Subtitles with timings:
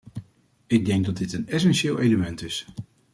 [0.67, 2.67] Ik denk dat dit een essentieel element is.